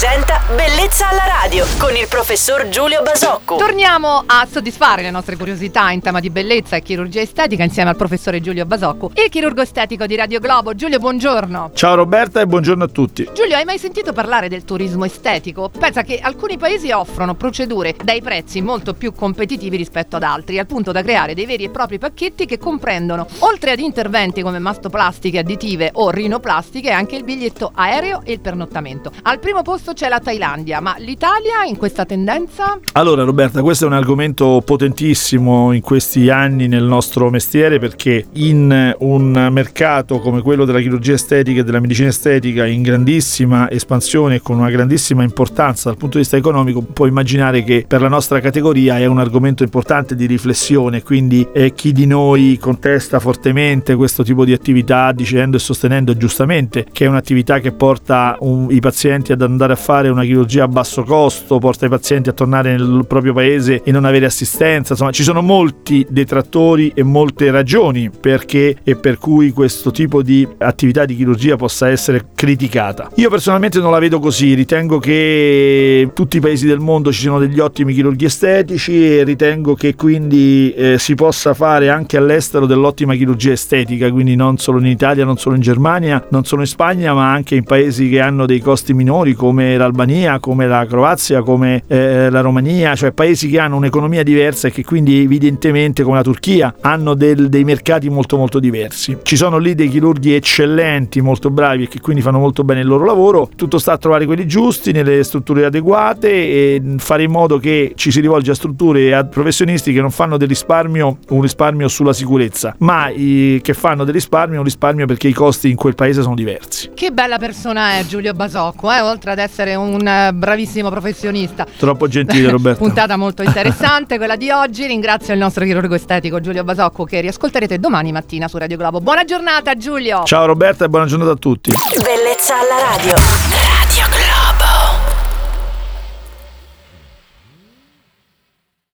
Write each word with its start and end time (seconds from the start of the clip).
presenta 0.00 0.40
Bellezza 0.54 1.08
alla 1.08 1.24
radio 1.26 1.66
con 1.76 1.96
il 1.96 2.06
professor 2.08 2.68
Giulio 2.68 3.02
Basocco. 3.02 3.56
Torniamo 3.56 4.22
a 4.24 4.46
soddisfare 4.48 5.02
le 5.02 5.10
nostre 5.10 5.36
curiosità 5.36 5.90
in 5.90 6.00
tema 6.00 6.20
di 6.20 6.30
bellezza 6.30 6.76
e 6.76 6.82
chirurgia 6.82 7.20
estetica 7.20 7.64
insieme 7.64 7.90
al 7.90 7.96
professore 7.96 8.40
Giulio 8.40 8.64
Basocco, 8.64 9.10
il 9.14 9.28
chirurgo 9.28 9.60
estetico 9.60 10.06
di 10.06 10.14
Radio 10.14 10.38
Globo. 10.38 10.76
Giulio, 10.76 11.00
buongiorno. 11.00 11.72
Ciao 11.74 11.96
Roberta 11.96 12.40
e 12.40 12.46
buongiorno 12.46 12.84
a 12.84 12.86
tutti. 12.86 13.28
Giulio, 13.34 13.56
hai 13.56 13.64
mai 13.64 13.78
sentito 13.78 14.12
parlare 14.12 14.48
del 14.48 14.64
turismo 14.64 15.04
estetico? 15.04 15.68
Pensa 15.68 16.02
che 16.02 16.20
alcuni 16.20 16.58
paesi 16.58 16.92
offrono 16.92 17.34
procedure 17.34 17.96
dai 18.00 18.22
prezzi 18.22 18.62
molto 18.62 18.94
più 18.94 19.12
competitivi 19.12 19.76
rispetto 19.76 20.14
ad 20.14 20.22
altri, 20.22 20.60
al 20.60 20.66
punto 20.66 20.92
da 20.92 21.02
creare 21.02 21.34
dei 21.34 21.44
veri 21.44 21.64
e 21.64 21.70
propri 21.70 21.98
pacchetti 21.98 22.46
che 22.46 22.58
comprendono, 22.58 23.26
oltre 23.40 23.72
ad 23.72 23.80
interventi 23.80 24.42
come 24.42 24.60
mastoplastiche 24.60 25.40
additive 25.40 25.90
o 25.94 26.10
rinoplastiche, 26.10 26.92
anche 26.92 27.16
il 27.16 27.24
biglietto 27.24 27.72
aereo 27.74 28.20
e 28.22 28.30
il 28.30 28.40
pernottamento. 28.40 29.10
Al 29.22 29.40
primo 29.40 29.62
posto 29.62 29.87
c'è 29.92 30.08
la 30.08 30.20
Thailandia, 30.20 30.80
ma 30.80 30.96
l'Italia 30.98 31.64
in 31.66 31.76
questa 31.76 32.04
tendenza? 32.04 32.78
Allora 32.92 33.24
Roberta, 33.24 33.62
questo 33.62 33.84
è 33.84 33.86
un 33.88 33.94
argomento 33.94 34.62
potentissimo 34.64 35.72
in 35.72 35.80
questi 35.80 36.30
anni 36.30 36.68
nel 36.68 36.84
nostro 36.84 37.30
mestiere 37.30 37.78
perché 37.78 38.26
in 38.34 38.94
un 38.98 39.48
mercato 39.50 40.18
come 40.18 40.42
quello 40.42 40.64
della 40.64 40.80
chirurgia 40.80 41.14
estetica 41.14 41.60
e 41.60 41.64
della 41.64 41.80
medicina 41.80 42.08
estetica 42.08 42.66
in 42.66 42.82
grandissima 42.82 43.70
espansione 43.70 44.36
e 44.36 44.40
con 44.40 44.58
una 44.58 44.70
grandissima 44.70 45.22
importanza 45.22 45.88
dal 45.88 45.98
punto 45.98 46.16
di 46.16 46.22
vista 46.22 46.36
economico, 46.36 46.82
puoi 46.82 47.08
immaginare 47.08 47.62
che 47.62 47.84
per 47.86 48.00
la 48.00 48.08
nostra 48.08 48.40
categoria 48.40 48.98
è 48.98 49.06
un 49.06 49.18
argomento 49.18 49.62
importante 49.62 50.14
di 50.14 50.26
riflessione, 50.26 51.02
quindi 51.02 51.46
eh, 51.52 51.72
chi 51.72 51.92
di 51.92 52.06
noi 52.06 52.58
contesta 52.60 53.18
fortemente 53.18 53.94
questo 53.94 54.22
tipo 54.22 54.44
di 54.44 54.52
attività 54.52 55.12
dicendo 55.12 55.56
e 55.56 55.60
sostenendo 55.60 56.16
giustamente 56.16 56.86
che 56.90 57.04
è 57.04 57.08
un'attività 57.08 57.60
che 57.60 57.72
porta 57.72 58.36
un, 58.40 58.68
i 58.70 58.80
pazienti 58.80 59.32
ad 59.32 59.42
andare 59.42 59.67
a 59.72 59.76
fare 59.76 60.08
una 60.08 60.22
chirurgia 60.22 60.64
a 60.64 60.68
basso 60.68 61.02
costo, 61.02 61.58
porta 61.58 61.86
i 61.86 61.88
pazienti 61.88 62.28
a 62.28 62.32
tornare 62.32 62.76
nel 62.76 63.04
proprio 63.06 63.32
paese 63.32 63.82
e 63.82 63.90
non 63.90 64.04
avere 64.04 64.26
assistenza, 64.26 64.92
insomma 64.92 65.10
ci 65.10 65.22
sono 65.22 65.42
molti 65.42 66.06
detrattori 66.08 66.92
e 66.94 67.02
molte 67.02 67.50
ragioni 67.50 68.10
perché 68.10 68.76
e 68.82 68.96
per 68.96 69.18
cui 69.18 69.50
questo 69.52 69.90
tipo 69.90 70.22
di 70.22 70.46
attività 70.58 71.04
di 71.04 71.16
chirurgia 71.16 71.56
possa 71.56 71.88
essere 71.88 72.26
criticata. 72.34 73.10
Io 73.16 73.30
personalmente 73.30 73.80
non 73.80 73.90
la 73.90 73.98
vedo 73.98 74.18
così, 74.18 74.54
ritengo 74.54 74.98
che 74.98 76.02
in 76.04 76.12
tutti 76.12 76.38
i 76.38 76.40
paesi 76.40 76.66
del 76.66 76.78
mondo 76.78 77.12
ci 77.12 77.20
siano 77.20 77.38
degli 77.38 77.60
ottimi 77.60 77.92
chirurghi 77.92 78.24
estetici 78.24 79.18
e 79.18 79.24
ritengo 79.24 79.74
che 79.74 79.94
quindi 79.94 80.72
eh, 80.74 80.96
si 80.98 81.14
possa 81.14 81.54
fare 81.54 81.90
anche 81.90 82.16
all'estero 82.16 82.66
dell'ottima 82.66 83.14
chirurgia 83.14 83.52
estetica, 83.52 84.10
quindi 84.10 84.36
non 84.36 84.58
solo 84.58 84.78
in 84.78 84.86
Italia, 84.86 85.24
non 85.24 85.36
solo 85.36 85.54
in 85.54 85.60
Germania, 85.60 86.24
non 86.30 86.44
solo 86.44 86.62
in 86.62 86.68
Spagna, 86.68 87.14
ma 87.14 87.32
anche 87.32 87.54
in 87.54 87.64
paesi 87.64 88.08
che 88.08 88.20
hanno 88.20 88.46
dei 88.46 88.60
costi 88.60 88.94
minori 88.94 89.34
come 89.34 89.57
l'Albania, 89.76 90.38
come 90.38 90.66
la 90.66 90.86
Croazia, 90.86 91.42
come 91.42 91.82
eh, 91.86 92.30
la 92.30 92.40
Romania, 92.40 92.94
cioè 92.94 93.12
paesi 93.12 93.48
che 93.48 93.58
hanno 93.58 93.76
un'economia 93.76 94.22
diversa 94.22 94.68
e 94.68 94.70
che 94.70 94.84
quindi 94.84 95.22
evidentemente 95.22 96.02
come 96.02 96.16
la 96.16 96.22
Turchia 96.22 96.74
hanno 96.80 97.14
del, 97.14 97.48
dei 97.48 97.64
mercati 97.64 98.08
molto 98.08 98.36
molto 98.36 98.58
diversi. 98.58 99.18
Ci 99.22 99.36
sono 99.36 99.58
lì 99.58 99.74
dei 99.74 99.88
chirurghi 99.88 100.34
eccellenti, 100.34 101.20
molto 101.20 101.50
bravi 101.50 101.84
e 101.84 101.88
che 101.88 102.00
quindi 102.00 102.22
fanno 102.22 102.38
molto 102.38 102.64
bene 102.64 102.80
il 102.80 102.86
loro 102.86 103.04
lavoro, 103.04 103.48
tutto 103.54 103.78
sta 103.78 103.92
a 103.92 103.98
trovare 103.98 104.26
quelli 104.26 104.46
giusti 104.46 104.92
nelle 104.92 105.22
strutture 105.24 105.64
adeguate 105.64 106.28
e 106.28 106.82
fare 106.98 107.24
in 107.24 107.30
modo 107.30 107.58
che 107.58 107.92
ci 107.96 108.10
si 108.10 108.20
rivolga 108.20 108.52
a 108.52 108.54
strutture 108.54 109.00
e 109.00 109.12
a 109.12 109.24
professionisti 109.24 109.92
che 109.92 110.00
non 110.00 110.10
fanno 110.10 110.36
del 110.36 110.48
risparmio 110.48 111.18
un 111.28 111.40
risparmio 111.42 111.88
sulla 111.88 112.12
sicurezza, 112.12 112.74
ma 112.78 113.08
i, 113.08 113.60
che 113.62 113.74
fanno 113.74 114.04
del 114.04 114.14
risparmio 114.14 114.58
un 114.58 114.64
risparmio 114.64 115.06
perché 115.06 115.28
i 115.28 115.32
costi 115.32 115.70
in 115.70 115.76
quel 115.76 115.94
paese 115.94 116.22
sono 116.22 116.34
diversi. 116.34 116.90
Che 116.94 117.10
bella 117.10 117.38
persona 117.38 117.98
è 117.98 118.06
Giulio 118.06 118.32
Basocco, 118.32 118.92
eh? 118.92 119.00
oltre 119.00 119.32
ad 119.32 119.38
essere 119.38 119.47
un 119.74 120.06
eh, 120.06 120.32
bravissimo 120.32 120.90
professionista. 120.90 121.66
Troppo 121.76 122.08
gentile 122.08 122.50
Roberto. 122.50 122.82
Puntata 122.84 123.16
molto 123.16 123.42
interessante 123.46 124.16
quella 124.16 124.36
di 124.36 124.50
oggi. 124.50 124.86
Ringrazio 124.86 125.32
il 125.32 125.40
nostro 125.40 125.64
chirurgo 125.64 125.94
estetico 125.94 126.40
Giulio 126.40 126.64
Basocco 126.64 127.04
che 127.04 127.20
riascolterete 127.20 127.78
domani 127.78 128.12
mattina 128.12 128.48
su 128.48 128.58
Radio 128.58 128.76
Globo. 128.76 129.00
Buona 129.00 129.24
giornata 129.24 129.76
Giulio. 129.76 130.22
Ciao 130.24 130.46
Roberta 130.46 130.84
e 130.84 130.88
buona 130.88 131.06
giornata 131.06 131.32
a 131.32 131.36
tutti. 131.36 131.72
Bellezza 131.94 132.54
alla 132.54 132.96
radio. 132.96 133.27